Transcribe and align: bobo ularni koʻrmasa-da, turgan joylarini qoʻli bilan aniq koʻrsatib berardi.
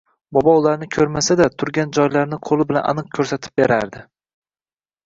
bobo 0.35 0.53
ularni 0.61 0.87
koʻrmasa-da, 0.95 1.47
turgan 1.63 1.93
joylarini 1.99 2.41
qoʻli 2.51 2.69
bilan 2.73 2.89
aniq 2.95 3.13
koʻrsatib 3.21 3.59
berardi. 3.63 4.07